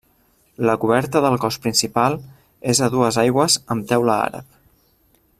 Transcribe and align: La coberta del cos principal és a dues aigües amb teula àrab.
La 0.67 0.75
coberta 0.83 1.21
del 1.25 1.35
cos 1.43 1.59
principal 1.65 2.17
és 2.73 2.81
a 2.85 2.89
dues 2.95 3.19
aigües 3.25 3.59
amb 3.75 3.89
teula 3.93 4.17
àrab. 4.31 4.57